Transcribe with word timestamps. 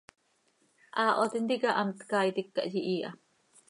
Haaho 0.95 1.23
tintica 1.31 1.69
hamt 1.77 1.99
caaitic 2.09 2.47
cah 2.55 2.67
yihiiha. 2.73 3.09